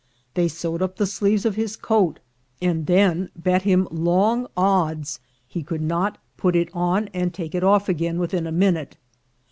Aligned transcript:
They 0.33 0.47
sewed 0.47 0.81
up 0.81 0.95
the 0.95 1.05
sleeves 1.05 1.45
of 1.45 1.53
his 1.55 1.75
coat, 1.77 2.19
and 2.59 2.87
then 2.87 3.29
bet 3.35 3.61
him 3.61 3.87
long 3.91 4.45
52 4.45 4.49
THE 4.49 4.55
GOLD 4.61 4.71
HUNTERS 4.87 4.99
odds 5.01 5.19
he 5.45 5.61
could 5.61 5.81
not 5.83 6.17
put 6.37 6.55
it 6.55 6.69
on, 6.73 7.07
and 7.13 7.31
take 7.31 7.53
it 7.53 7.63
off 7.63 7.87
again, 7.87 8.17
within 8.17 8.47
a 8.47 8.51
minute. 8.51 8.97